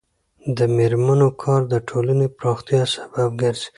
[0.57, 3.67] د میرمنو کار د ټولنې پراختیا سبب ګرځي.